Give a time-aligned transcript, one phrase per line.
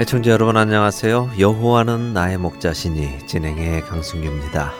[0.00, 1.30] 애청자 여러분 안녕하세요.
[1.38, 4.72] 여호와는 나의 목자시니 진행의 강승규입니다.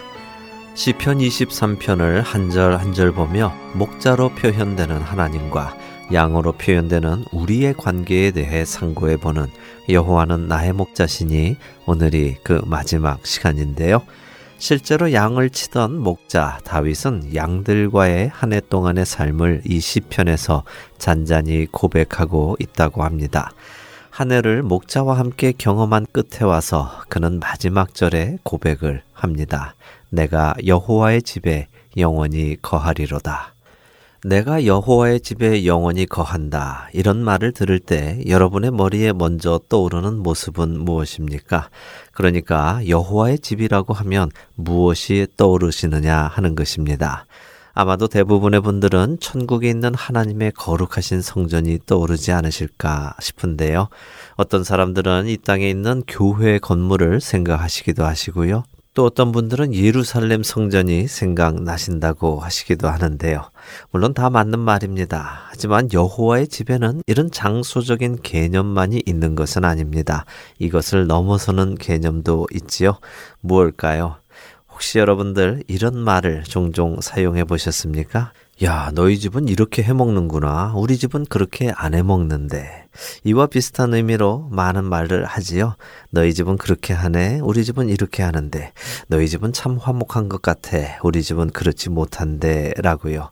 [0.74, 5.76] 시편 23편을 한 절 한 절 보며 목자로 표현되는 하나님과
[6.12, 9.46] 양으로 표현되는 우리의 관계에 대해 상고해 보는
[9.88, 14.02] 여호와는 나의 목자시니 오늘이 그 마지막 시간인데요.
[14.58, 20.64] 실제로 양을 치던 목자 다윗은 양들과의 한 해 동안의 삶을 이 시편에서
[20.98, 23.52] 잔잔히 고백하고 있다고 합니다.
[24.14, 29.74] 한 해를 목자와 함께 경험한 끝에 와서 그는 마지막 절에 고백을 합니다.
[30.08, 33.54] 내가 여호와의 집에 영원히 거하리로다.
[34.22, 36.88] 내가 여호와의 집에 영원히 거한다.
[36.92, 41.70] 이런 말을 들을 때 여러분의 머리에 먼저 떠오르는 모습은 무엇입니까?
[42.12, 47.26] 그러니까 여호와의 집이라고 하면 무엇이 떠오르시느냐 하는 것입니다.
[47.74, 53.88] 아마도 대부분의 분들은 천국에 있는 하나님의 거룩하신 성전이 떠오르지 않으실까 싶은데요.
[54.36, 58.62] 어떤 사람들은 이 땅에 있는 교회 건물을 생각하시기도 하시고요.
[58.94, 63.50] 또 어떤 분들은 예루살렘 성전이 생각나신다고 하시기도 하는데요.
[63.90, 65.40] 물론 다 맞는 말입니다.
[65.48, 70.26] 하지만 여호와의 집에는 이런 장소적인 개념만이 있는 것은 아닙니다.
[70.60, 72.98] 이것을 넘어서는 개념도 있지요.
[73.40, 74.18] 무엇일까요?
[74.74, 78.32] 혹시 여러분들 이런 말을 종종 사용해 보셨습니까?
[78.62, 80.74] 야, 너희 집은 이렇게 해 먹는구나.
[80.76, 82.86] 우리 집은 그렇게 안 해 먹는데.
[83.24, 85.76] 이와 비슷한 의미로 많은 말을 하지요.
[86.10, 87.40] 너희 집은 그렇게 하네.
[87.42, 88.72] 우리 집은 이렇게 하는데.
[89.08, 90.78] 너희 집은 참 화목한 것 같아.
[91.02, 92.72] 우리 집은 그렇지 못한데.
[92.76, 93.30] 라고요.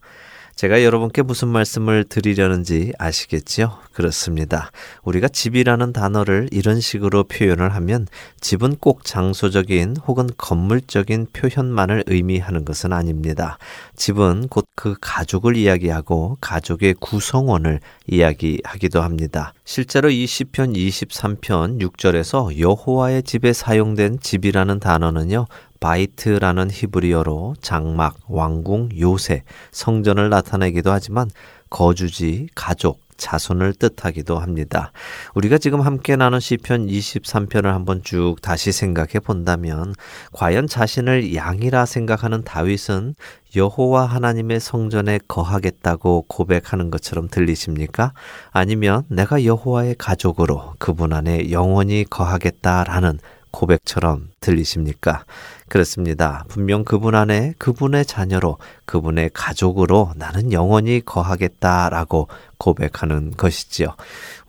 [0.54, 3.78] 제가 여러분께 무슨 말씀을 드리려는지 아시겠지요?
[3.92, 4.70] 그렇습니다.
[5.02, 8.06] 우리가 집이라는 단어를 이런 식으로 표현을 하면
[8.40, 13.58] 집은 꼭 장소적인 혹은 건물적인 표현만을 의미하는 것은 아닙니다.
[13.96, 19.52] 집은 곧 그 가족을 이야기하고 가족의 구성원을 이야기하기도 합니다.
[19.64, 25.46] 실제로 이 시편 23편 6절에서 여호와의 집에 사용된 집이라는 단어는요.
[25.82, 31.28] 바이트라는 히브리어로 장막, 왕궁, 요새, 성전을 나타내기도 하지만
[31.70, 34.92] 거주지, 가족, 자손을 뜻하기도 합니다.
[35.34, 39.94] 우리가 지금 함께 나눈 시편 23편을 한번 쭉 다시 생각해 본다면
[40.32, 43.14] 과연 자신을 양이라 생각하는 다윗은
[43.54, 48.12] 여호와 하나님의 성전에 거하겠다고 고백하는 것처럼 들리십니까?
[48.50, 53.18] 아니면 내가 여호와의 가족으로 그분 안에 영원히 거하겠다라는
[53.52, 55.24] 고백처럼 들리십니까?
[55.72, 56.44] 그렇습니다.
[56.48, 62.28] 분명 그분 안에 그분의 자녀로 그분의 가족으로 나는 영원히 거하겠다라고
[62.58, 63.96] 고백하는 것이지요.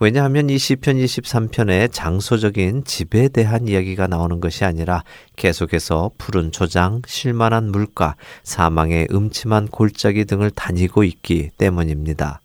[0.00, 5.02] 왜냐하면 이 시편 23편에 장소적인 집에 대한 이야기가 나오는 것이 아니라
[5.36, 12.42] 계속해서 푸른 초장, 실만한 물가, 사망의 음침한 골짜기 등을 다니고 있기 때문입니다.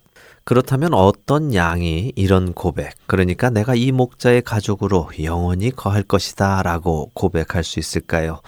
[0.50, 7.64] 그렇다면 어떤 양이 이런 고백, 그러니까 내가 이 목자의 가족으로 영원히 거할 것이다 라고 고백할
[7.64, 8.42] 수 있을까요?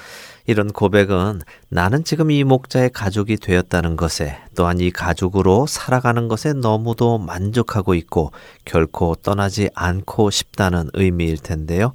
[0.48, 7.20] 이런 고백은 나는 지금 이 목자의 가족이 되었다는 것에 또한 이 가족으로 살아가는 것에 너무도
[7.20, 8.32] 만족하고 있고
[8.66, 11.94] 결코 떠나지 않고 싶다는 의미일 텐데요.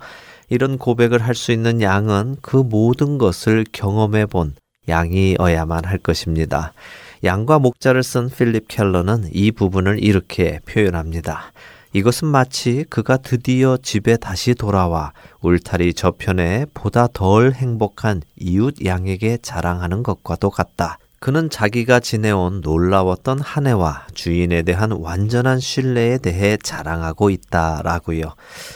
[0.48, 4.54] 이런 고백을 할 수 있는 양은 그 모든 것을 경험해 본
[4.88, 6.74] 양이어야만 할 것입니다.
[7.24, 11.52] 양과 목자를 쓴 필립 켈러는 이 부분을 이렇게 표현합니다.
[11.92, 20.02] 이것은 마치 그가 드디어 집에 다시 돌아와 울타리 저편에 보다 덜 행복한 이웃 양에게 자랑하는
[20.02, 20.98] 것과도 같다.
[21.18, 28.34] 그는 자기가 지내온 놀라웠던 한 해와 주인에 대한 완전한 신뢰에 대해 자랑하고 있다라고요.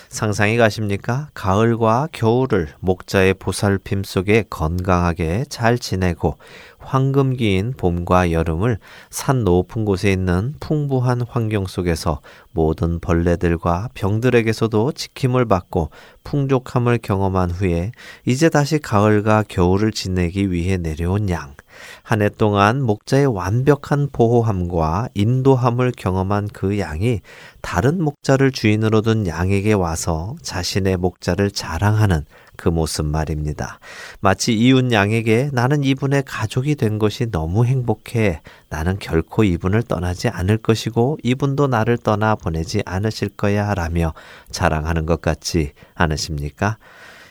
[0.08, 1.28] 상상이 가십니까?
[1.34, 6.38] 가을과 겨울을 목자의 보살핌 속에 건강하게 잘 지내고
[6.90, 8.78] 황금기인 봄과 여름을
[9.10, 12.20] 산 높은 곳에 있는 풍부한 환경 속에서
[12.50, 15.90] 모든 벌레들과 병들에게서도 지킴을 받고
[16.24, 17.92] 풍족함을 경험한 후에
[18.26, 21.54] 이제 다시 가을과 겨울을 지내기 위해 내려온 양.
[22.02, 27.20] 한 해 동안 목자의 완벽한 보호함과 인도함을 경험한 그 양이
[27.62, 32.24] 다른 목자를 주인으로 둔 양에게 와서 자신의 목자를 자랑하는
[32.60, 33.78] 그 모습 말입니다.
[34.20, 38.42] 마치 이웃 양에게 나는 이분의 가족이 된 것이 너무 행복해.
[38.68, 44.12] 나는 결코 이분을 떠나지 않을 것이고 이분도 나를 떠나 보내지 않으실 거야 라며
[44.50, 46.76] 자랑하는 것 같지 않으십니까?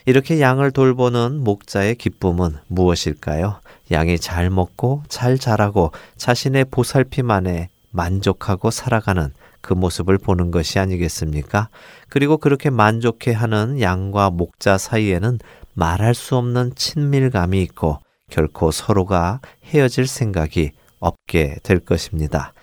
[0.08, 3.60] 이렇게 양을 돌보는 목자의 기쁨은 무엇일까요?
[3.92, 9.32] 양이 잘 먹고 잘 자라고 자신의 보살핌 안에 만족하고 살아가는
[9.62, 11.70] 그 모습을 보는 것이 아니겠습니까?
[12.10, 15.40] 그리고 그렇게 만족해 하는 양과 목자 사이에는
[15.74, 22.54] 말할 수 없는 친밀감이 있고 결코 서로가 헤어질 생각이 없게 될 것입니다.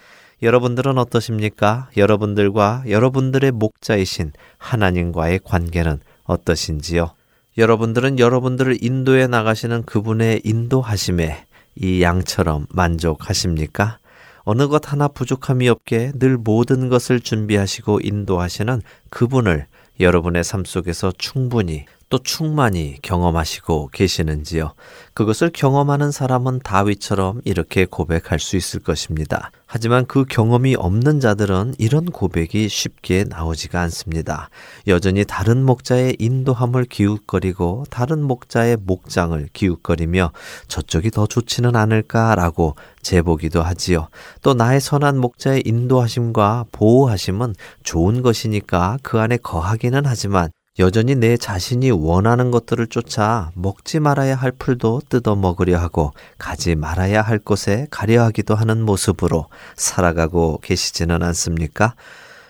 [0.42, 1.88] 여러분들은 어떠십니까?
[1.96, 7.10] 여러분들과 여러분들의 목자이신 하나님과의 관계는 어떠신지요?
[7.56, 11.46] 여러분들은 여러분들을 인도해 나가시는 그분의 인도하심에
[11.76, 13.98] 이 양처럼 만족하십니까?
[14.48, 19.66] 어느 것 하나 부족함이 없게 늘 모든 것을 준비하시고 인도하시는 그분을
[19.98, 24.74] 여러분의 삶 속에서 충분히 또 충만히 경험하시고 계시는지요?
[25.12, 29.50] 그것을 경험하는 사람은 다윗처럼 이렇게 고백할 수 있을 것입니다.
[29.66, 34.50] 하지만 그 경험이 없는 자들은 이런 고백이 쉽게 나오지가 않습니다.
[34.86, 40.30] 여전히 다른 목자의 인도함을 기웃거리고 다른 목자의 목장을 기웃거리며
[40.68, 44.08] 저쪽이 더 좋지는 않을까라고 재보기도 하지요.
[44.42, 51.90] 또 나의 선한 목자의 인도하심과 보호하심은 좋은 것이니까 그 안에 거하기는 하지만 여전히 내 자신이
[51.90, 58.22] 원하는 것들을 쫓아 먹지 말아야 할 풀도 뜯어 먹으려 하고 가지 말아야 할 곳에 가려
[58.24, 61.94] 하기도 하는 모습으로 살아가고 계시지는 않습니까?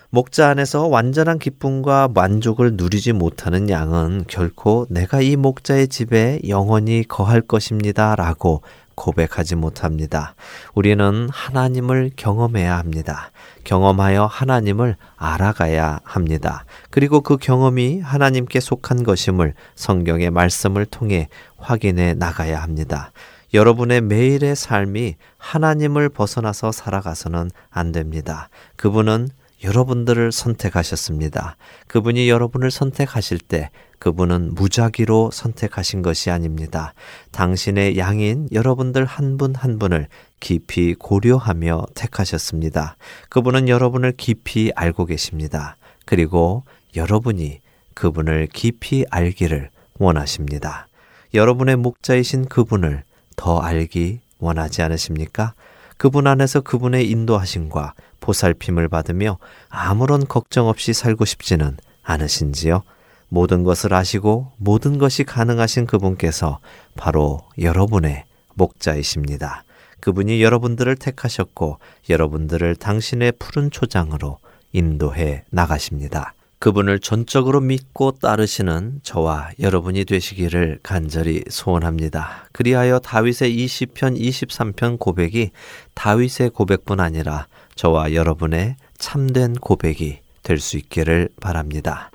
[0.09, 7.41] 목자 안에서 완전한 기쁨과 만족을 누리지 못하는 양은 결코 내가 이 목자의 집에 영원히 거할
[7.41, 8.15] 것입니다.
[8.15, 8.61] 라고
[8.97, 10.33] 고백하지 못합니다.
[10.73, 13.31] 우리는 하나님을 경험해야 합니다.
[13.63, 16.65] 경험하여 하나님을 알아가야 합니다.
[16.89, 23.11] 그리고 그 경험이 하나님께 속한 것임을 성경의 말씀을 통해 확인해 나가야 합니다.
[23.53, 28.49] 여러분의 매일의 삶이 하나님을 벗어나서 살아가서는 안 됩니다.
[28.75, 29.29] 그분은
[29.63, 31.57] 여러분들을 선택하셨습니다.
[31.87, 33.69] 그분이 여러분을 선택하실 때
[33.99, 36.93] 그분은 무작위로 선택하신 것이 아닙니다.
[37.31, 40.07] 당신의 양인 여러분들 한 분한 한 분을
[40.39, 42.95] 깊이 고려하며 택하셨습니다.
[43.29, 45.77] 그분은 여러분을 깊이 알고 계십니다.
[46.05, 46.63] 그리고
[46.95, 47.59] 여러분이
[47.95, 50.87] 그분을 깊이 알기를 원하십니다.
[51.33, 53.03] 여러분의 목자이신 그분을
[53.35, 55.53] 더 알기 원하지 않으십니까?
[55.97, 57.95] 그분 안에서 그분의 인도하심과
[58.27, 59.37] 보살핌을 받으며
[59.69, 62.83] 아무런 걱정 없이 살고 싶지는 않으신지요?
[63.29, 66.59] 모든 것을 아시고 모든 것이 가능하신 그분께서
[66.95, 68.25] 바로 여러분의
[68.55, 69.63] 목자이십니다.
[70.01, 71.79] 그분이 여러분들을 택하셨고
[72.09, 74.39] 여러분들을 당신의 푸른 초장으로
[74.73, 76.33] 인도해 나가십니다.
[76.59, 82.47] 그분을 전적으로 믿고 따르시는 저와 여러분이 되시기를 간절히 소원합니다.
[82.51, 85.51] 그리하여 다윗의 20편, 23편 고백이
[85.93, 87.47] 다윗의 고백뿐 아니라
[87.77, 92.09] 저와 여러분의 참된 고백이 될 수 있기를 바랍니다.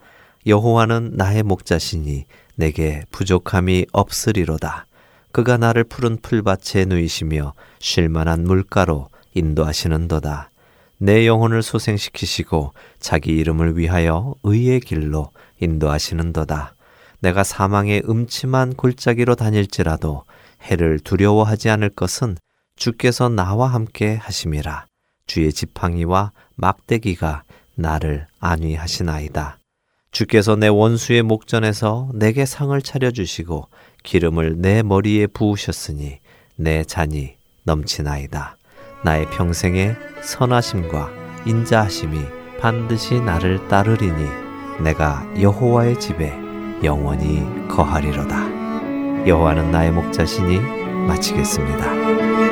[0.47, 2.25] 여호와는 나의 목자시니
[2.57, 4.87] 내게 부족함이 없으리로다.
[5.31, 10.50] 그가 나를 푸른 풀밭에 누이시며 쉴만한 물가로 인도하시는도다.
[10.99, 16.75] 내 영혼을 소생시키시고 자기 이름을 위하여 의의 길로 인도하시는도다.
[17.21, 20.25] 내가 사망의 음침한 골짜기로 다닐지라도
[20.62, 22.37] 해를 두려워하지 않을 것은
[22.76, 24.87] 주께서 나와 함께 하심이라.
[25.32, 29.56] 주의 지팡이와 막대기가 나를 안위하시나이다.
[30.10, 33.66] 주께서 내 원수의 목전에서 내게 상을 차려주시고
[34.02, 36.18] 기름을 내 머리에 부으셨으니
[36.56, 38.58] 내 잔이 넘치나이다.
[39.04, 41.10] 나의 평생의 선하심과
[41.46, 42.18] 인자하심이
[42.60, 44.28] 반드시 나를 따르리니
[44.82, 46.30] 내가 여호와의 집에
[46.84, 49.26] 영원히 거하리로다.
[49.26, 50.60] 여호와는 나의 목자시니
[51.06, 52.51] 마치겠습니다.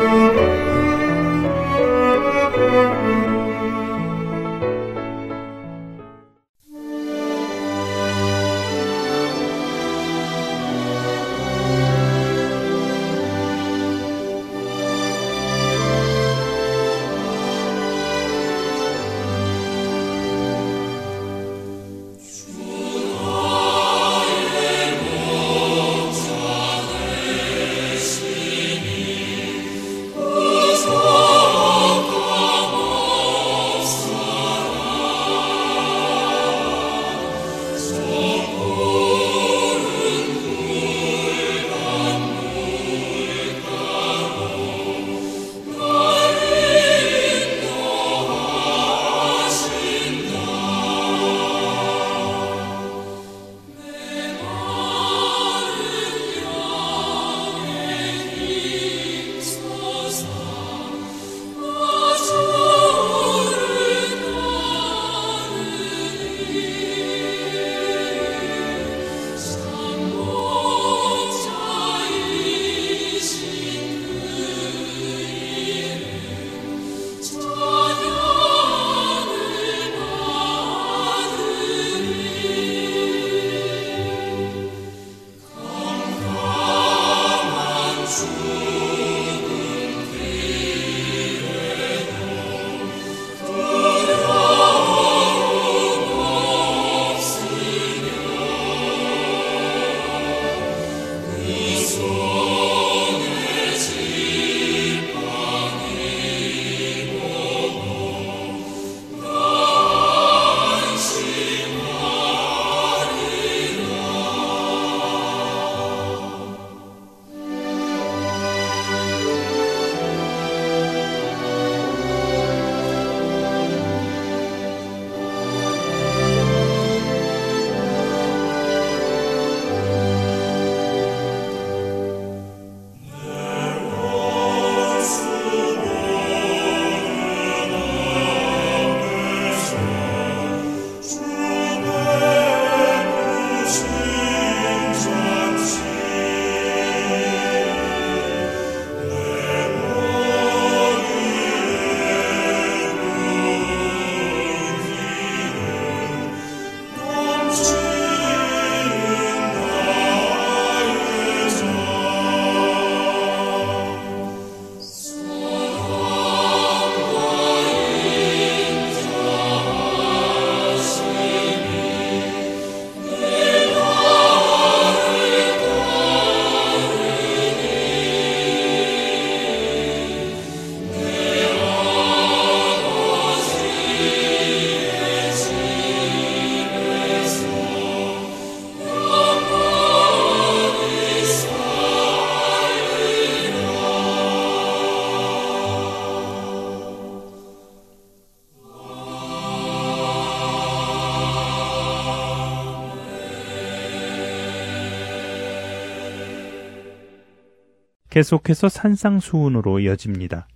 [208.21, 210.47] 계속해서 산상수훈으로 이어집니다.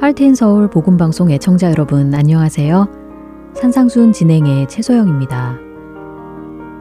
[0.00, 2.88] 할텐 서울 복음방송 애청자 여러분 안녕하세요.
[3.54, 5.58] 산상순 진행의 최소영입니다.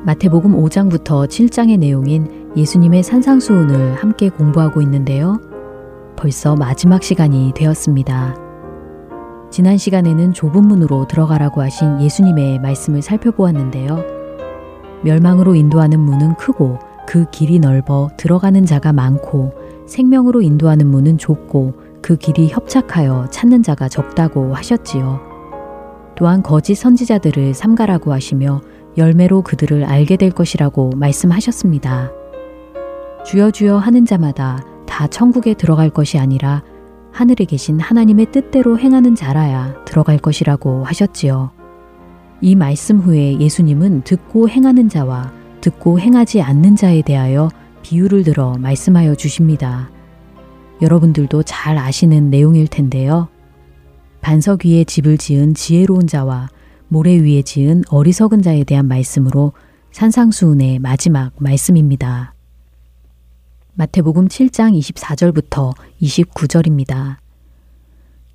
[0.05, 5.39] 마태복음 5장부터 7장의 내용인 예수님의 산상수훈을 함께 공부하고 있는데요.
[6.15, 8.35] 벌써 마지막 시간이 되었습니다.
[9.51, 14.03] 지난 시간에는 좁은 문으로 들어가라고 하신 예수님의 말씀을 살펴보았는데요.
[15.03, 19.53] 멸망으로 인도하는 문은 크고 그 길이 넓어 들어가는 자가 많고
[19.85, 25.19] 생명으로 인도하는 문은 좁고 그 길이 협착하여 찾는 자가 적다고 하셨지요.
[26.15, 28.61] 또한 거짓 선지자들을 삼가라고 하시며
[28.97, 32.11] 열매로 그들을 알게 될 것이라고 말씀하셨습니다.
[33.25, 36.63] 주여 주여 하는 자마다 다 천국에 들어갈 것이 아니라
[37.11, 41.51] 하늘에 계신 하나님의 뜻대로 행하는 자라야 들어갈 것이라고 하셨지요.
[42.41, 47.49] 이 말씀 후에 예수님은 듣고 행하는 자와 듣고 행하지 않는 자에 대하여
[47.81, 49.89] 비유를 들어 말씀하여 주십니다.
[50.83, 53.29] 여러분들도 잘 아시는 내용일 텐데요.
[54.21, 56.49] 반석 위에 집을 지은 지혜로운 자와
[56.89, 59.53] 모래 위에 지은 어리석은 자에 대한 말씀으로
[59.91, 62.34] 산상수훈의 마지막 말씀입니다.
[63.77, 67.17] 마태복음 7장 24절부터 29절입니다.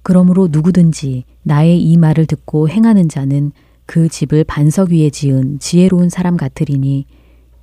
[0.02, 3.52] 그러므로 누구든지 나의 이 말을 듣고 행하는 자는
[3.86, 7.06] 그 집을 반석 위에 지은 지혜로운 사람 같으리니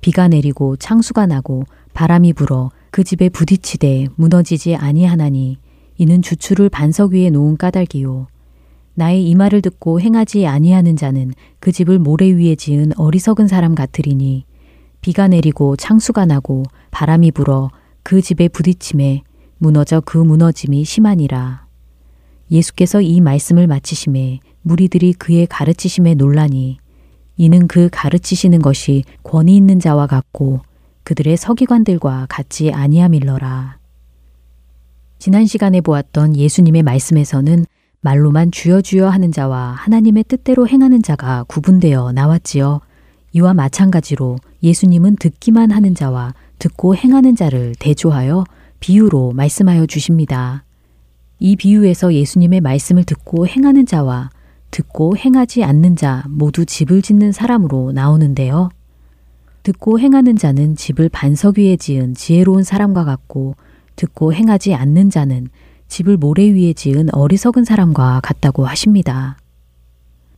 [0.00, 5.58] 비가 내리고 창수가 나고 바람이 불어 그 집에 부딪히되 무너지지 아니하나니
[5.98, 8.26] 이는 주추를 반석 위에 놓은 까닭이요
[8.94, 14.46] 나의 이 말을 듣고 행하지 아니하는 자는 그 집을 모래 위에 지은 어리석은 사람 같으리니
[15.00, 17.70] 비가 내리고 창수가 나고 바람이 불어
[18.02, 19.22] 그 집에 부딪힘에
[19.58, 21.66] 무너져 그 무너짐이 심하니라.
[22.50, 26.78] 예수께서 이 말씀을 마치심에 무리들이 그의 가르치심에 놀라니
[27.36, 30.60] 이는 그 가르치시는 것이 권위 있는 자와 같고
[31.04, 33.78] 그들의 서기관들과 같지 아니함일러라.
[35.18, 37.64] 지난 시간에 보았던 예수님의 말씀에서는
[38.00, 42.80] 말로만 주여 주여 하는 자와 하나님의 뜻대로 행하는 자가 구분되어 나왔지요.
[43.32, 48.44] 이와 마찬가지로 예수님은 듣기만 하는 자와 듣고 행하는 자를 대조하여
[48.80, 50.64] 비유로 말씀하여 주십니다.
[51.38, 54.30] 이 비유에서 예수님의 말씀을 듣고 행하는 자와
[54.70, 58.70] 듣고 행하지 않는 자 모두 집을 짓는 사람으로 나오는데요.
[59.62, 63.54] 듣고 행하는 자는 집을 반석 위에 지은 지혜로운 사람과 같고
[63.96, 65.48] 듣고 행하지 않는 자는
[65.88, 69.36] 집을 모래 위에 지은 어리석은 사람과 같다고 하십니다.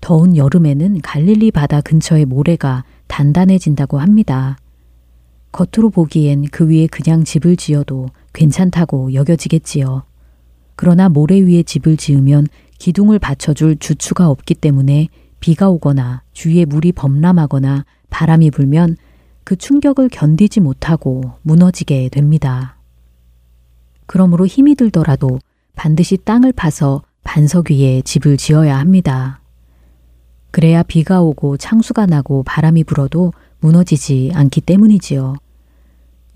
[0.00, 4.56] 더운 여름에는 갈릴리 바다 근처의 모래가 단단해진다고 합니다.
[5.52, 10.04] 겉으로 보기엔 그 위에 그냥 집을 지어도 괜찮다고 여겨지겠지요.
[10.76, 12.46] 그러나 모래 위에 집을 지으면
[12.78, 15.08] 기둥을 받쳐줄 주추가 없기 때문에
[15.40, 18.96] 비가 오거나 주위에 물이 범람하거나 바람이 불면
[19.44, 22.76] 그 충격을 견디지 못하고 무너지게 됩니다.
[24.06, 25.38] 그러므로 힘이 들더라도
[25.74, 29.40] 반드시 땅을 파서 반석 위에 집을 지어야 합니다.
[30.50, 35.34] 그래야 비가 오고 창수가 나고 바람이 불어도 무너지지 않기 때문이지요.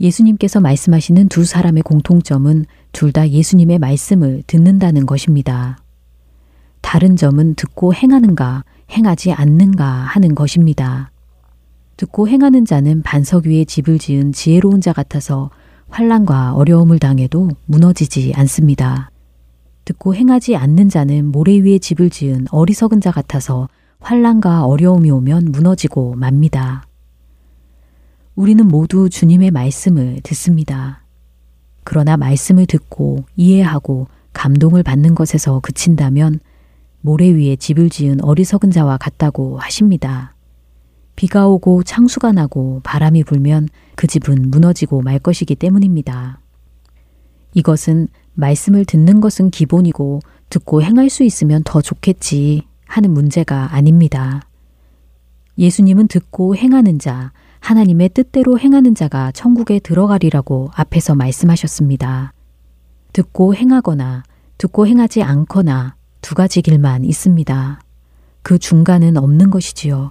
[0.00, 5.78] 예수님께서 말씀하시는 두 사람의 공통점은 둘 다 예수님의 말씀을 듣는다는 것입니다.
[6.80, 11.10] 다른 점은 듣고 행하는가, 행하지 않는가 하는 것입니다.
[11.96, 15.50] 듣고 행하는 자는 반석 위에 집을 지은 지혜로운 자 같아서
[15.88, 19.10] 환란과 어려움을 당해도 무너지지 않습니다.
[19.84, 23.68] 듣고 행하지 않는 자는 모래 위에 집을 지은 어리석은 자 같아서
[24.00, 26.84] 환란과 어려움이 오면 무너지고 맙니다.
[28.34, 31.04] 우리는 모두 주님의 말씀을 듣습니다.
[31.84, 36.40] 그러나 말씀을 듣고 이해하고 감동을 받는 것에서 그친다면
[37.00, 40.34] 모래 위에 집을 지은 어리석은 자와 같다고 하십니다.
[41.14, 46.40] 비가 오고 창수가 나고 바람이 불면 그 집은 무너지고 말 것이기 때문입니다.
[47.52, 50.20] 이것은 말씀을 듣는 것은 기본이고
[50.50, 54.42] 듣고 행할 수 있으면 더 좋겠지 하는 문제가 아닙니다.
[55.56, 57.32] 예수님은 듣고 행하는 자,
[57.64, 62.34] 하나님의 뜻대로 행하는 자가 천국에 들어가리라고 앞에서 말씀하셨습니다.
[63.14, 64.22] 듣고 행하거나
[64.58, 67.80] 듣고 행하지 않거나 두 가지 길만 있습니다.
[68.42, 70.10] 그 중간은 없는 것이지요.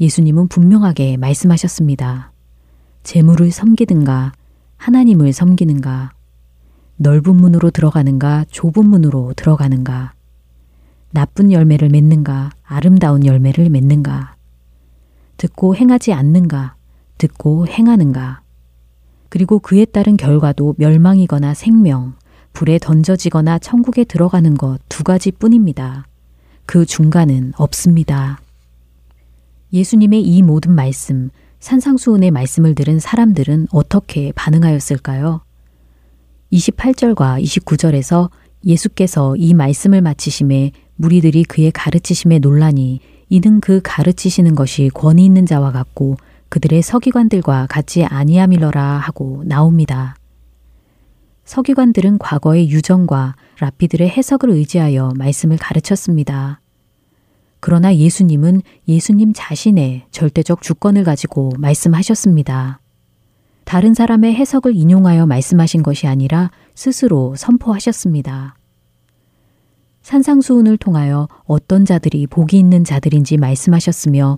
[0.00, 2.32] 예수님은 분명하게 말씀하셨습니다.
[3.02, 4.32] 재물을 섬기든가
[4.78, 6.12] 하나님을 섬기는가
[6.96, 10.14] 넓은 문으로 들어가는가 좁은 문으로 들어가는가
[11.10, 14.31] 나쁜 열매를 맺는가 아름다운 열매를 맺는가
[15.42, 16.76] 듣고 행하지 않는가
[17.18, 18.42] 듣고 행하는가
[19.28, 22.14] 그리고 그에 따른 결과도 멸망이거나 생명,
[22.52, 26.06] 불에 던져지거나 천국에 들어가는 것 두 가지 뿐입니다.
[26.64, 28.40] 그 중간은 없습니다.
[29.72, 35.40] 예수님의 이 모든 말씀, 산상수훈의 말씀을 들은 사람들은 어떻게 반응하였을까요?
[36.52, 38.30] 28절과 29절에서
[38.64, 43.00] 예수께서 이 말씀을 마치심에 무리들이 그의 가르치심에 논란이
[43.32, 46.16] 이는 그 가르치시는 것이 권위 있는 자와 같고
[46.50, 50.16] 그들의 서기관들과 같이 아니함이러라 하고 나옵니다.
[51.46, 56.60] 서기관들은 과거의 유정과 랍비들의 해석을 의지하여 말씀을 가르쳤습니다.
[57.60, 62.80] 그러나 예수님은 예수님 자신의 절대적 주권을 가지고 말씀하셨습니다.
[63.64, 68.56] 다른 사람의 해석을 인용하여 말씀하신 것이 아니라 스스로 선포하셨습니다.
[70.02, 74.36] 산상수훈을 통하여 어떤 자들이 복이 있는 자들인지 말씀하셨으며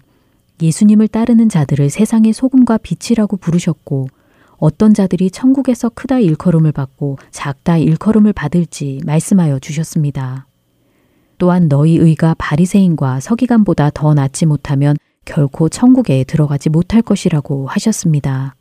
[0.63, 4.07] 예수님을 따르는 자들을 세상의 소금과 빛이라고 부르셨고
[4.59, 10.47] 어떤 자들이 천국에서 크다 일컬음을 받고 작다 일컬음을 받을지 말씀하여 주셨습니다.
[11.39, 18.55] 또한 너희 의가 바리새인과 서기관보다 더 낫지 못하면 결코 천국에 들어가지 못할 것이라고 하셨습니다.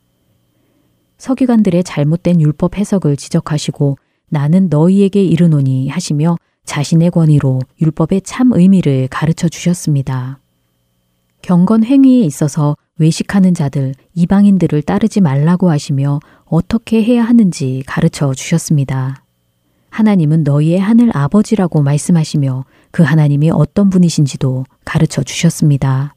[1.18, 3.96] 서기관들의 잘못된 율법 해석을 지적하시고
[4.28, 10.38] 나는 너희에게 이르노니 하시며 자신의 권위로 율법의 참 의미를 가르쳐 주셨습니다.
[11.42, 19.22] 경건 행위에 있어서 외식하는 자들, 이방인들을 따르지 말라고 하시며 어떻게 해야 하는지 가르쳐 주셨습니다.
[19.90, 26.14] 하나님은 너희의 하늘 아버지라고 말씀하시며 그 하나님이 어떤 분이신지도 가르쳐 주셨습니다.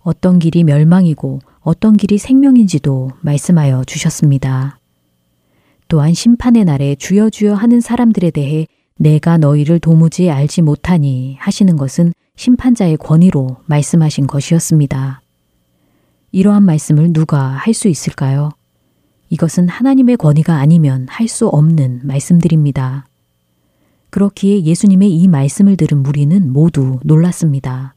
[0.00, 4.78] 어떤 길이 멸망이고 어떤 길이 생명인지도 말씀하여 주셨습니다.
[5.88, 8.66] 또한 심판의 날에 주여 주여 하는 사람들에 대해
[8.98, 15.20] 내가 너희를 도무지 알지 못하니 하시는 것은 심판자의 권위로 말씀하신 것이었습니다.
[16.32, 18.50] 이러한 말씀을 누가 할 수 있을까요?
[19.28, 23.06] 이것은 하나님의 권위가 아니면 할 수 없는 말씀들입니다.
[24.10, 27.94] 그렇기에 예수님의 이 말씀을 들은 무리는 모두 놀랐습니다.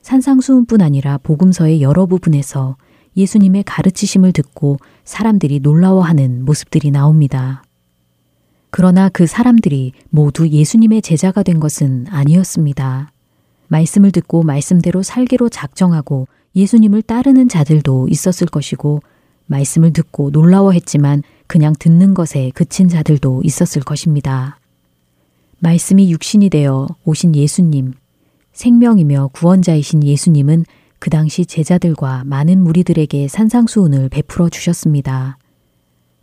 [0.00, 2.76] 산상수훈뿐 아니라 복음서의 여러 부분에서
[3.16, 7.62] 예수님의 가르치심을 듣고 사람들이 놀라워하는 모습들이 나옵니다.
[8.72, 13.12] 그러나 그 사람들이 모두 예수님의 제자가 된 것은 아니었습니다.
[13.68, 19.02] 말씀을 듣고 말씀대로 살기로 작정하고 예수님을 따르는 자들도 있었을 것이고
[19.44, 24.58] 말씀을 듣고 놀라워했지만 그냥 듣는 것에 그친 자들도 있었을 것입니다.
[25.58, 27.92] 말씀이 육신이 되어 오신 예수님,
[28.54, 30.64] 생명이며 구원자이신 예수님은
[30.98, 35.36] 그 당시 제자들과 많은 무리들에게 산상수훈을 베풀어 주셨습니다.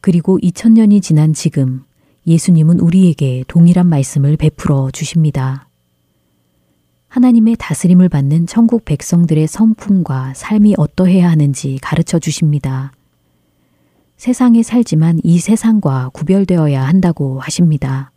[0.01, 1.83] 그리고 2000년이 지난 지금
[2.29, 5.67] 예수님은 우리에게 동일한 말씀을 베풀어 주십니다.
[7.07, 12.91] 하나님의 다스림을 받는 천국 백성들의 성품과 삶이 어떠해야 하는지 가르쳐 주십니다.
[14.15, 18.11] 세상에 살지만 이 세상과 구별되어야 한다고 하십니다.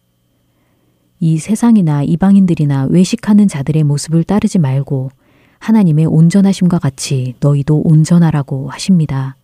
[1.18, 5.10] 이 세상이나 이방인들이나 외식하는 자들의 모습을 따르지 말고
[5.58, 9.36] 하나님의 온전하심과 같이 너희도 온전하라고 하십니다.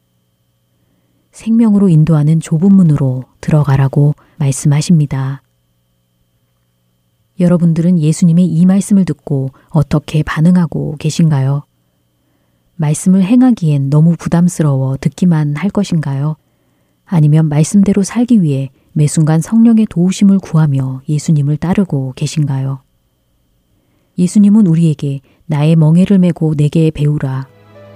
[1.32, 5.42] 생명으로 인도하는 좁은 문으로 들어가라고 말씀하십니다.
[7.40, 11.62] 여러분들은 예수님의 이 말씀을 듣고 어떻게 반응하고 계신가요?
[12.76, 16.36] 말씀을 행하기엔 너무 부담스러워 듣기만 할 것인가요?
[17.04, 22.82] 아니면 말씀대로 살기 위해 매 순간 성령의 도우심을 구하며 예수님을 따르고 계신가요?
[24.18, 27.46] 예수님은 우리에게 나의 멍에를 메고 내게 배우라.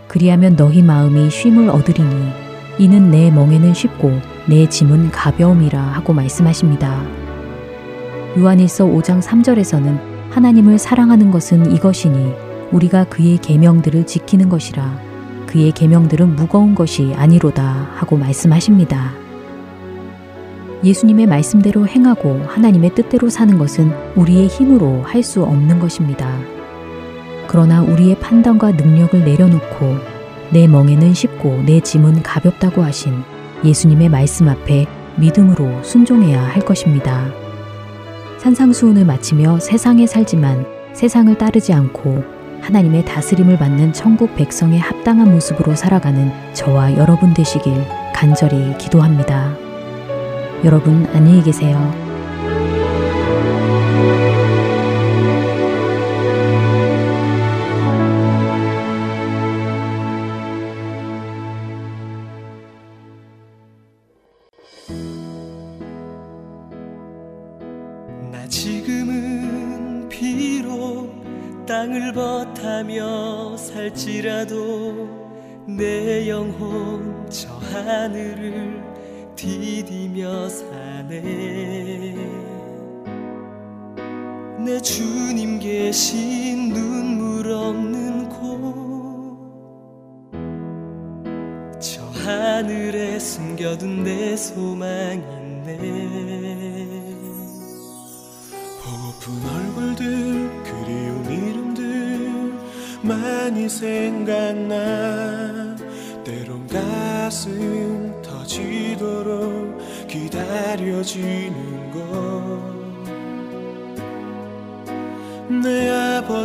[0.09, 2.31] 그리하면 너희 마음이 쉼을 얻으리니
[2.79, 7.03] 이는 내 멍에는 쉽고 내 짐은 가벼움이라 하고 말씀하십니다.
[8.37, 9.99] 요한일서 5장 3절에서는
[10.31, 12.33] 하나님을 사랑하는 것은 이것이니
[12.73, 14.99] 우리가 그의 계명들을 지키는 것이라
[15.47, 19.13] 그의 계명들은 무거운 것이 아니로다 하고 말씀하십니다.
[20.83, 26.37] 예수님의 말씀대로 행하고 하나님의 뜻대로 사는 것은 우리의 힘으로 할 수 없는 것입니다.
[27.47, 29.97] 그러나 우리의 판단과 능력을 내려놓고
[30.51, 33.23] 내 멍에는 쉽고 내 짐은 가볍다고 하신
[33.65, 37.27] 예수님의 말씀 앞에 믿음으로 순종해야 할 것입니다.
[38.39, 42.25] 산상수훈을 마치며 세상에 살지만 세상을 따르지 않고
[42.61, 47.73] 하나님의 다스림을 받는 천국 백성의 합당한 모습으로 살아가는 저와 여러분 되시길
[48.15, 49.57] 간절히 기도합니다.
[50.65, 52.02] 여러분 안녕히 계세요.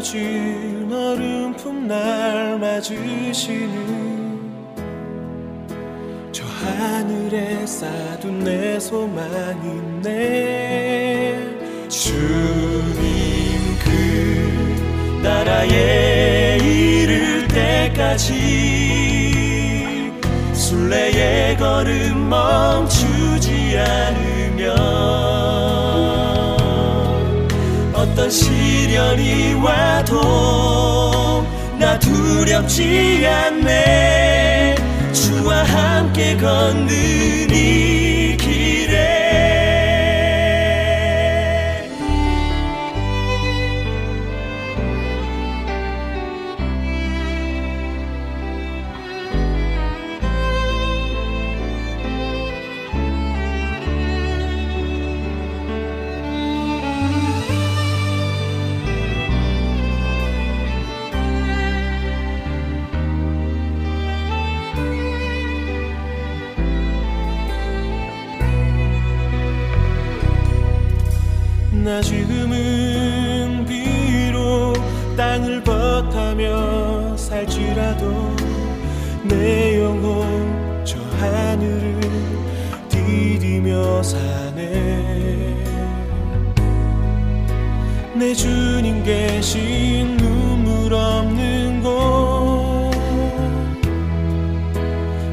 [0.07, 4.07] 아버지 너른 품날 맞으시는
[6.31, 10.07] 저 하늘에 쌓둔 내 소망이네.
[11.89, 12.95] 주님
[13.83, 18.33] 그 나라에 이를 때까지
[20.53, 25.07] 순례의 걸음 멈추지 않으면
[28.17, 31.45] 어떤 시련이 와도
[31.77, 34.73] 나 두렵지 않네.
[35.13, 38.06] 주와 함께 걷는 이
[72.01, 74.73] 지금은 비록
[75.15, 78.35] 땅을 벗하며 살지라도
[79.23, 81.99] 내 영혼 저 하늘을
[82.89, 85.07] 디디며 사네.
[88.15, 92.91] 내 주님 계신 눈물 없는 곳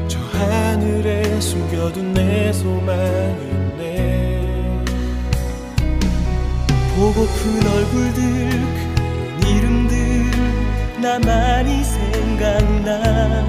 [0.07, 3.44] 저 하늘에 숨겨둔 내 소망이
[7.45, 8.49] 보고픈 얼굴들
[9.39, 10.31] 그 이름들
[11.01, 13.45] 나 많이 생각나.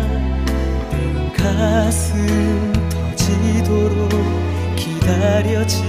[1.37, 4.11] 가슴 터지도록
[4.77, 5.89] 기다려지는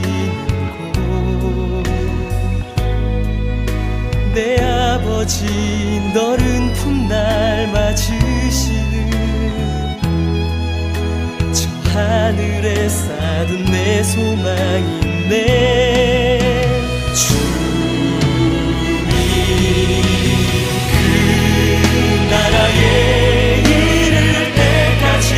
[4.34, 5.46] 곳내 아버지
[6.14, 9.12] 너른 품 날 맞으시는
[11.54, 15.38] 저 하늘에 쌓둔 내 소망이네
[24.56, 25.36] 때까지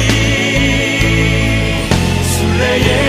[2.23, 3.08] 순례의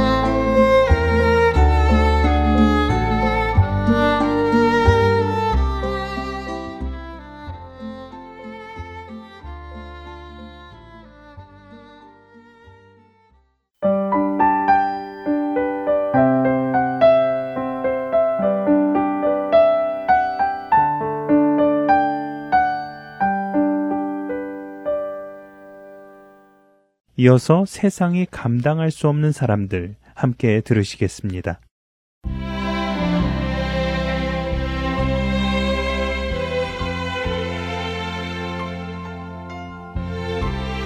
[27.31, 31.61] 이어서 세상이 감당할 수 없는 사람들 함께 들으시겠습니다.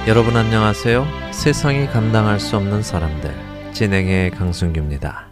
[0.08, 1.08] 여러분 안녕하세요.
[1.32, 3.34] 세상이 감당할 수 없는 사람들
[3.74, 5.28] 진행의 강순규입니다.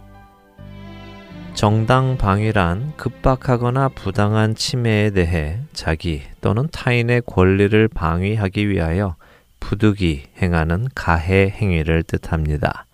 [1.54, 9.14] 정당 방위란 급박하거나 부당한 침해에 대해 자기 또는 타인의 권리를 방위하기 위하여
[9.64, 12.84] 부득이 행하는 가해 행위를 뜻합니다.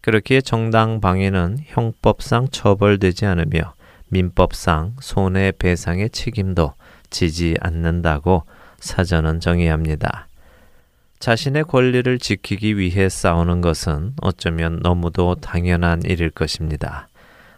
[0.00, 3.74] 그렇기에 정당 방위는 형법상 처벌되지 않으며
[4.08, 6.74] 민법상 손해배상의 책임도
[7.08, 8.42] 지지 않는다고
[8.80, 10.26] 사전은 정의합니다.
[11.20, 17.06] 자신의 권리를 지키기 위해 싸우는 것은 어쩌면 너무도 당연한 일일 것입니다.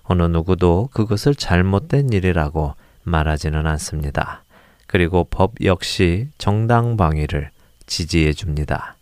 [0.03, 4.45] 어느 누구도 그것을 잘못된 일이라고 말하지는 않습니다.
[4.87, 7.51] 그리고 법 역시 정당 방위를
[7.91, 8.95] 지지해 줍니다.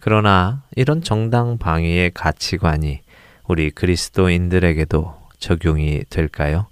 [0.00, 3.00] 그러나 이런 정당 방위의 가치관이
[3.46, 6.66] 우리 그리스도인들에게도 적용이 될까요?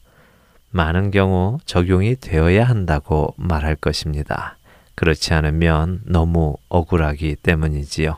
[0.71, 4.57] 많은 경우 적용이 되어야 한다고 말할 것입니다.
[4.95, 8.17] 그렇지 않으면 너무 억울하기 때문이지요.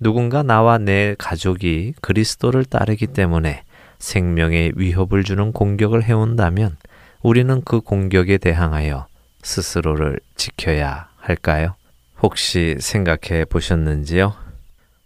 [0.00, 3.62] 누군가 나와 내 가족이 그리스도를 따르기 때문에
[4.00, 6.76] 생명에 위협을 주는 공격을 해온다면
[7.22, 9.06] 우리는 그 공격에 대항하여
[9.44, 11.76] 스스로를 지켜야 할까요?
[12.22, 14.34] 혹시 생각해 보셨는지요?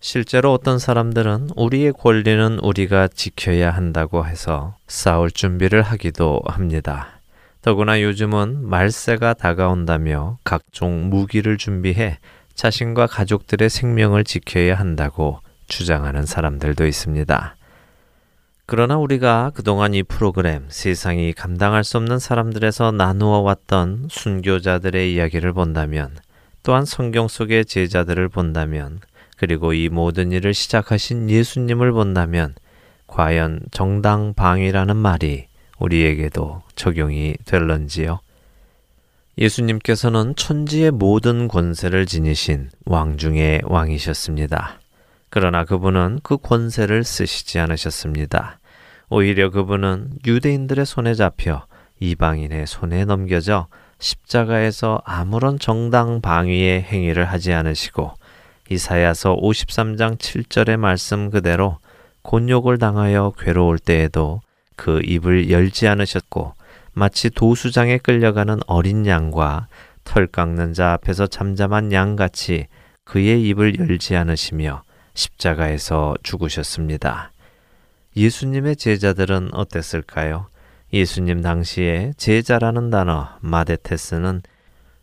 [0.00, 7.20] 실제로 어떤 사람들은 우리의 권리는 우리가 지켜야 한다고 해서 싸울 준비를 하기도 합니다.
[7.62, 12.18] 더구나 요즘은 말세가 다가온다며 각종 무기를 준비해
[12.54, 17.56] 자신과 가족들의 생명을 지켜야 한다고 주장하는 사람들도 있습니다.
[18.66, 26.10] 그러나 우리가 그동안 이 프로그램 세상이 감당할 수 없는 사람들에서 나누어 왔던 순교자들의 이야기를 본다면
[26.66, 28.98] 또한 성경 속의 제자들을 본다면
[29.36, 32.56] 그리고 이 모든 일을 시작하신 예수님을 본다면
[33.06, 35.46] 과연 정당 방위라는 말이
[35.78, 38.18] 우리에게도 적용이 될런지요?
[39.38, 44.80] 예수님께서는 천지의 모든 권세를 지니신 왕 중의 왕이셨습니다.
[45.30, 48.58] 그러나 그분은 그 권세를 쓰시지 않으셨습니다.
[49.08, 51.64] 오히려 그분은 유대인들의 손에 잡혀
[52.00, 58.12] 이방인의 손에 넘겨져 십자가에서 아무런 정당 방위의 행위를 하지 않으시고
[58.68, 61.78] 이사야서 53장 7절의 말씀 그대로
[62.22, 64.40] 곤욕을 당하여 괴로울 때에도
[64.74, 66.54] 그 입을 열지 않으셨고
[66.92, 69.68] 마치 도수장에 끌려가는 어린 양과
[70.04, 72.66] 털 깎는 자 앞에서 잠잠한 양같이
[73.04, 74.82] 그의 입을 열지 않으시며
[75.14, 77.32] 십자가에서 죽으셨습니다.
[78.16, 80.48] 예수님의 제자들은 어땠을까요?
[80.96, 84.42] 예수님 당시에 제자라는 단어 마데테스는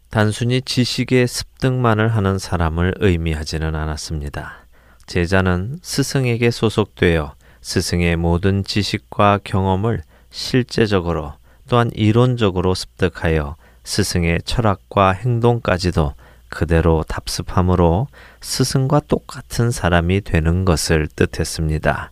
[0.09, 4.65] 단순히 지식의 습득만을 하는 사람을 의미하지는 않았습니다.
[5.05, 11.33] 제자는 스승에게 소속되어 스승의 모든 지식과 경험을 실제적으로
[11.69, 16.13] 또한 이론적으로 습득하여 스승의 철학과 행동까지도
[16.49, 18.07] 그대로 답습함으로
[18.41, 22.11] 스승과 똑같은 사람이 되는 것을 뜻했습니다.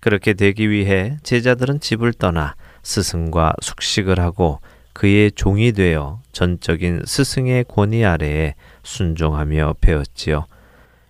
[0.00, 4.60] 그렇게 되기 위해 제자들은 집을 떠나 스승과 숙식을 하고
[4.92, 10.46] 그의 종이 되어 전적인 스승의 권위 아래에 순종하며 배웠지요.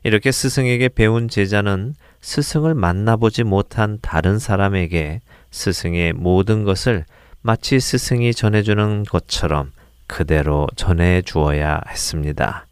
[0.05, 7.05] 이렇게 스승에게 배운 제자는 스승을 만나보지 못한 다른 사람에게 스승의 모든 것을
[7.41, 9.73] 마치 스승이 전해주는 것처럼
[10.07, 12.67] 그대로 전해 주어야 했습니다.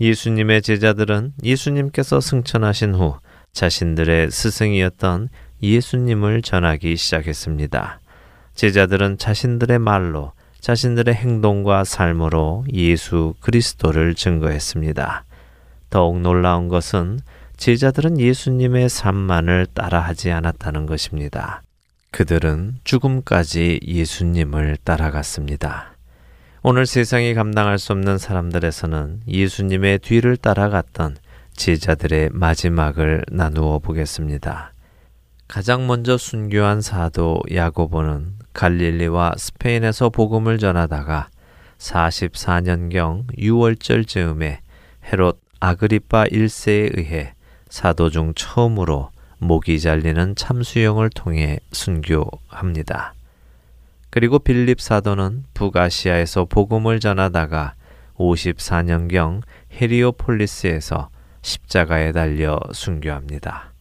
[0.00, 3.18] 예수님의 제자들은 예수님께서 승천하신 후
[3.52, 5.28] 자신들의 스승이었던
[5.62, 8.00] 예수님을 전하기 시작했습니다.
[8.54, 15.24] 제자들은 자신들의 말로 자신들의 행동과 삶으로 예수 그리스도를 증거했습니다.
[15.90, 17.20] 더욱 놀라운 것은
[17.56, 21.62] 제자들은 예수님의 삶만을 따라하지 않았다는 것입니다.
[22.10, 25.94] 그들은 죽음까지 예수님을 따라갔습니다.
[26.62, 31.16] 오늘 세상이 감당할 수 없는 사람들에서는 예수님의 뒤를 따라갔던
[31.54, 34.72] 제자들의 마지막을 나누어 보겠습니다.
[35.46, 41.28] 가장 먼저 순교한 사도 야고보는 갈릴리와 스페인에서 복음을 전하다가
[41.78, 44.60] 44년경 6월절 즈음에
[45.12, 47.34] 헤롯 아그리파 1세에 의해
[47.68, 53.14] 사도 중 처음으로 목이 잘리는 참수형을 통해 순교합니다.
[54.10, 57.74] 그리고 빌립 사도는 북아시아에서 복음을 전하다가
[58.16, 61.08] 54년경 헤리오폴리스에서
[61.42, 63.73] 십자가에 달려 순교합니다.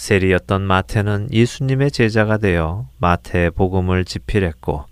[0.00, 4.86] 세리였던 마테는 예수님의 제자가 되어 마태의 복음을 집필했고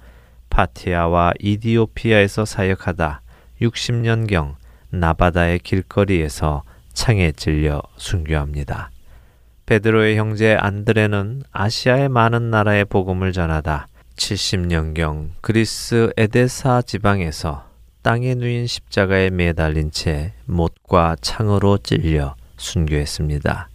[0.50, 3.22] 파티아와 이디오피아에서 사역하다
[3.62, 4.56] 60년경
[4.90, 8.90] 나바다의 길거리에서 창에 찔려 순교합니다.
[9.64, 17.64] 베드로의 형제 안드레는 아시아의 많은 나라의 복음을 전하다 70년경 그리스 에데사 지방에서
[18.02, 23.70] 땅에 누인 십자가에 매달린 채 못과 창으로 찔려 순교했습니다.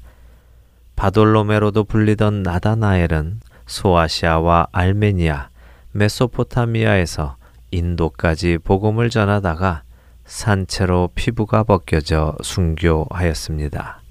[1.03, 5.49] 바돌로메로도 불리던 나다나엘은 소아시아와 알메니아,
[5.91, 7.35] 메소포타미아에서
[7.71, 9.83] 인도까지 복음을 전하다가
[10.23, 14.01] 산채로 피부가 벗겨져 순교하였습니다.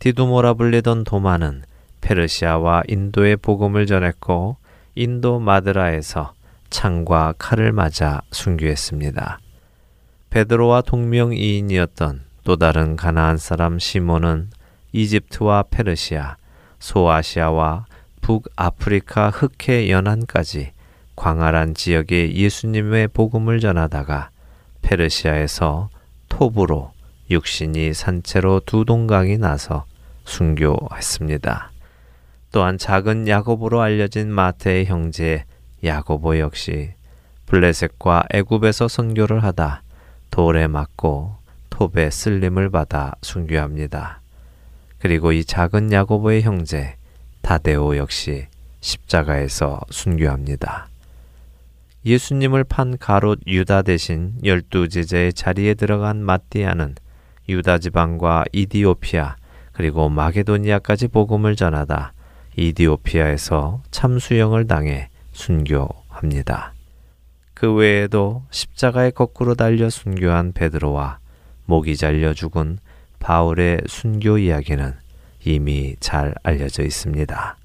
[0.00, 1.62] 디두모라 불리던 도마는
[2.00, 4.56] 페르시아와 인도의 복음을 전했고
[4.96, 6.32] 인도 마드라에서
[6.70, 9.38] 창과 칼을 맞아 순교했습니다.
[10.30, 14.50] 베드로와 동명이인이었던 또 다른 가나안 사람 시몬은
[14.92, 16.36] 이집트와 페르시아,
[16.78, 17.86] 소아시아와
[18.20, 20.72] 북아프리카 흑해 연안까지
[21.16, 24.30] 광활한 지역에 예수님의 복음을 전하다가
[24.82, 25.90] 페르시아에서
[26.28, 26.92] 톱으로
[27.30, 29.84] 육신이 산채로 두 동강이 나서
[30.24, 31.70] 순교했습니다.
[32.52, 35.44] 또한 작은 야고보로 알려진 마태의 형제
[35.84, 36.92] 야고보 역시
[37.46, 39.82] 블레셋과 애굽에서 선교를 하다
[40.30, 41.36] 돌에 맞고
[41.70, 44.19] 톱에 쓸림을 받아 순교합니다.
[45.00, 46.94] 그리고 이 작은 야고보의 형제
[47.42, 48.46] 다데오 역시
[48.80, 50.88] 십자가에서 순교합니다.
[52.04, 56.94] 예수님을 판 가롯 유다 대신 열두 제자의 자리에 들어간 마띠아는
[57.48, 59.36] 유다 지방과 이디오피아
[59.72, 62.12] 그리고 마게도니아까지 복음을 전하다
[62.56, 66.74] 이디오피아에서 참수형을 당해 순교합니다.
[67.54, 71.18] 그 외에도 십자가에 거꾸로 달려 순교한 베드로와
[71.66, 72.78] 목이 잘려 죽은
[73.20, 74.94] 바울의 순교 이야기는
[75.44, 77.56] 이미 잘 알려져 있습니다.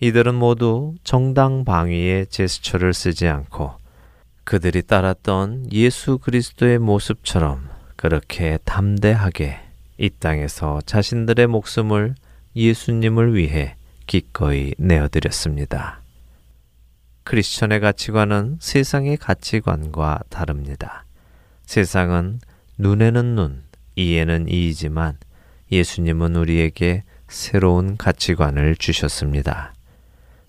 [0.00, 3.72] 이들은 모두 정당 방위의 제스처를 쓰지 않고
[4.44, 9.60] 그들이 따랐던 예수 그리스도의 모습처럼 그렇게 담대하게
[9.98, 12.14] 이 땅에서 자신들의 목숨을
[12.56, 13.76] 예수님을 위해
[14.06, 16.00] 기꺼이 내어드렸습니다.
[17.24, 21.04] 크리스천의 가치관은 세상의 가치관과 다릅니다.
[21.64, 22.40] 세상은
[22.78, 23.62] 눈에는 눈,
[23.96, 25.16] 이에는 이이지만
[25.70, 29.74] 예수님은 우리에게 새로운 가치관을 주셨습니다.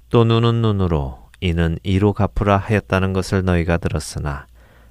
[0.09, 4.47] 또 눈은 눈으로 이는 이로 갚으라 하였다는 것을 너희가 들었으나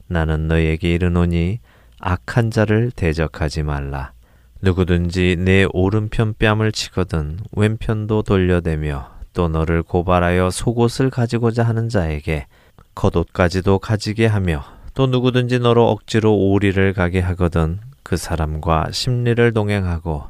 [0.07, 1.61] 나는 너희에게 이르노니
[2.00, 4.12] 악한 자를 대적하지 말라.
[4.61, 12.46] 누구든지 내 오른편 뺨을 치거든 왼편도 돌려대며 또 너를 고발하여 속옷을 가지고자 하는 자에게
[12.94, 17.80] 겉옷까지도 가지게 하며 또 누구든지 너로 억지로 오리를 가게 하거든
[18.12, 20.24] 그 사람과 심리를 동행하고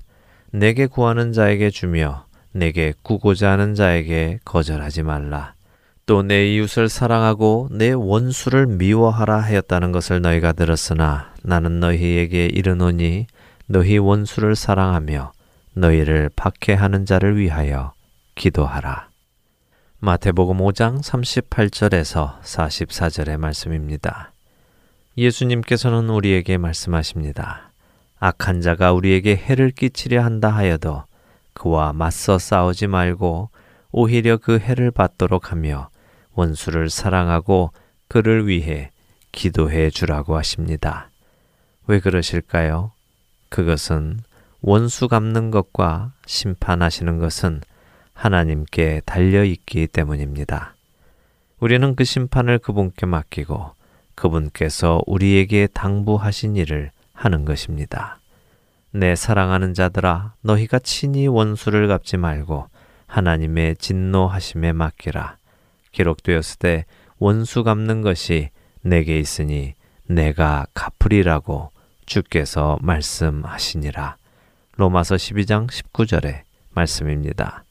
[0.53, 5.55] 내게 구하는 자에게 주며 내게 구고자 하는 자에게 거절하지 말라.
[6.07, 13.27] 또 내 이웃을 사랑하고 내 원수를 미워하라 하였다는 것을 너희가 들었으나 나는 너희에게 이르노니
[13.67, 15.33] 너희 원수를 사랑하며
[15.75, 17.95] 너희를 박해하는 자를 위하여
[18.37, 19.09] 기도하라.
[19.99, 24.33] 마태복음 5장 38절에서 44절의 말씀입니다.
[25.19, 27.72] 예수님께서는 우리에게 말씀하십니다.
[28.25, 31.03] 악한 자가 우리에게 해를 끼치려 한다 하여도
[31.55, 33.51] 그와 맞서 싸우지 말고
[33.91, 35.89] 오히려 그 해를 받도록 하며
[36.35, 37.73] 원수를 사랑하고
[38.07, 38.93] 그를 위해
[39.33, 41.11] 기도해 주라고 하십니다.
[41.89, 42.93] 왜 그러실까요?
[43.49, 44.21] 그것은
[44.61, 47.61] 원수 갚는 것과 심판하시는 것은
[48.15, 50.77] 하나님께 달려 있기 때문입니다.
[51.59, 53.73] 우리는 그 심판을 그분께 맡기고
[54.15, 56.93] 그분께서 우리에게 당부하신 일을
[57.23, 58.19] 하는 것입니다.
[58.91, 62.67] 내 사랑하는 자들아, 너희가 친히 원수를 갚지 말고
[63.07, 65.37] 하나님의 진노하심에 맡기라.
[65.93, 66.85] 기록되었을 때
[67.19, 68.51] 원수 갚는 것이
[68.83, 69.75] 내게 있으니
[70.09, 71.71] 내가 갚으리라고
[72.07, 74.17] 주께서 말씀하시니라.
[74.77, 76.41] 로마서 12장 19절의
[76.75, 77.63] 말씀입니다.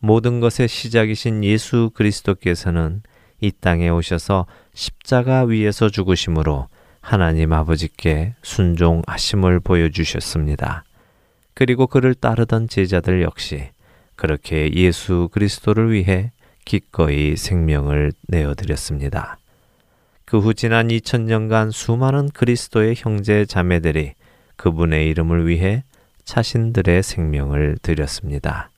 [0.00, 3.02] 모든 것의 시작이신 예수 그리스도께서는
[3.40, 6.68] 이 땅에 오셔서 십자가 위에서 죽으심으로
[7.04, 10.84] 하나님 아버지께 순종하심을 보여주셨습니다.
[11.52, 13.68] 그리고 그를 따르던 제자들 역시
[14.16, 16.32] 그렇게 예수 그리스도를 위해
[16.64, 19.36] 기꺼이 생명을 내어드렸습니다.
[20.24, 24.14] 그 후 지난 2000년간 수많은 그리스도의 형제 자매들이
[24.56, 25.84] 그분의 이름을 위해
[26.24, 28.70] 자신들의 생명을 드렸습니다.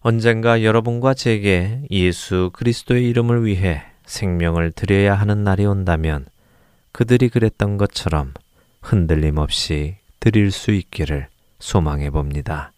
[0.00, 6.24] 언젠가 여러분과 제게 예수 그리스도의 이름을 위해 생명을 드려야 하는 날이 온다면
[6.92, 8.34] 그들이 그랬던 것처럼
[8.80, 11.28] 흔들림 없이 드릴 수 있기를
[11.58, 12.72] 소망해 봅니다.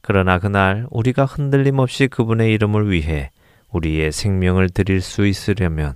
[0.00, 3.30] 그러나 그날 우리가 흔들림 없이 그분의 이름을 위해
[3.70, 5.94] 우리의 생명을 드릴 수 있으려면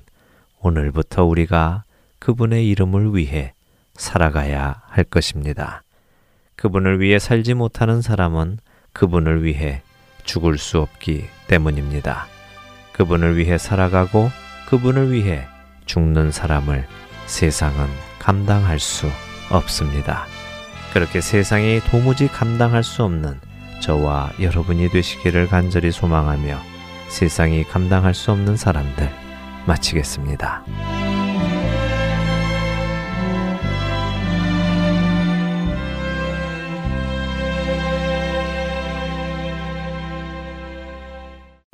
[0.61, 1.85] 오늘부터 우리가
[2.19, 3.53] 그분의 이름을 위해
[3.95, 5.83] 살아가야 할 것입니다.
[6.57, 8.59] 그분을 위해 살지 못하는 사람은
[8.93, 9.83] 그분을 위해
[10.25, 12.27] 죽을 수 없기 때문입니다.
[12.93, 14.31] 그분을 위해 살아가고
[14.69, 15.47] 그분을 위해
[15.87, 16.87] 죽는 사람을
[17.35, 17.89] 세상은
[18.21, 19.09] 감당할 수
[19.51, 20.25] 없습니다.
[20.93, 23.41] 그렇게 세상이 도무지 감당할 수 없는
[23.81, 26.57] 저와 여러분이 되시기를 간절히 소망하며
[27.09, 29.11] 세상이 감당할 수 없는 사람들
[29.67, 30.65] 마치겠습니다.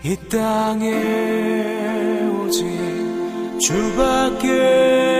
[0.03, 0.89] 이 땅에
[2.31, 2.67] 오직
[3.61, 5.20] 주밖에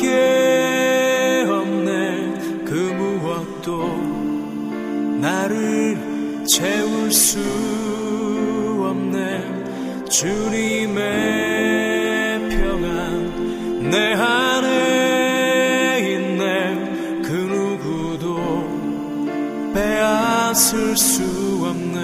[20.97, 21.23] 수
[21.63, 22.01] 없네.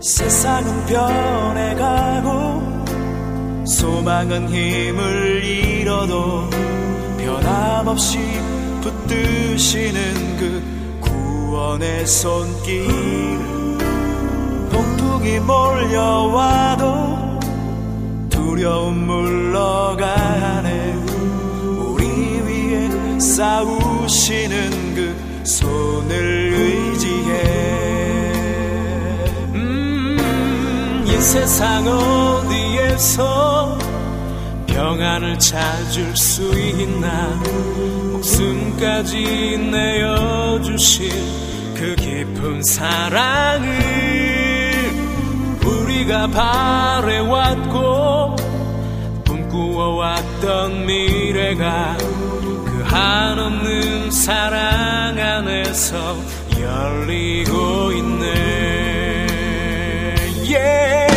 [0.00, 2.30] 세상은 변해가고
[3.64, 6.48] 소망은 힘을 잃어도
[7.18, 8.18] 변함없이
[8.82, 10.62] 붙드시는 그
[11.00, 12.88] 구원의 손길.
[14.70, 16.80] 폭풍이 몰려와도
[18.30, 20.94] 두려움 물러가네.
[21.78, 22.04] 우리
[22.40, 24.79] 위에 싸우시는 그
[25.50, 27.32] 손을 의지해.
[29.54, 33.76] 음, 이 세상 어디에서
[34.68, 37.34] 평안을 찾을 수 있나?
[38.12, 41.10] 목숨까지 내어주실
[41.74, 43.70] 그 깊은 사랑을
[45.64, 47.70] 우리가 바래왔고
[49.26, 52.09] 꿈꾸어왔던 미래가 그
[52.90, 56.16] 한없는 사랑 안에서
[56.60, 59.26] 열리고 있네
[60.44, 61.09] yeah.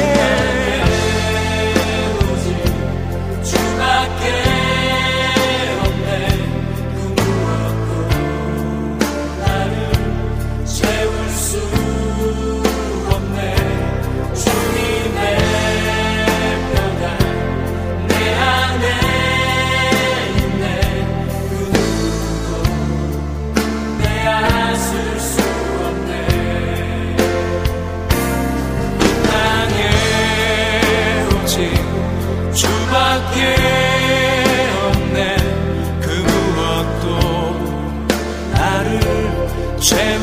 [39.95, 40.22] Hashem